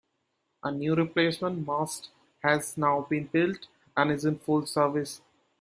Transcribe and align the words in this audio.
A 0.63 0.71
new 0.71 0.95
replacement 0.95 1.67
mast 1.67 2.09
has 2.43 2.75
now 2.75 3.01
been 3.01 3.27
built 3.27 3.67
and 3.95 4.11
is 4.11 4.25
in 4.25 4.39
full 4.39 4.65
service. 4.65 5.21